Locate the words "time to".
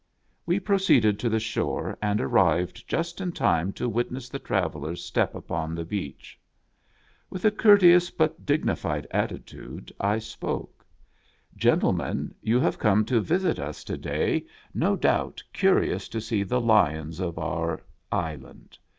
3.33-3.87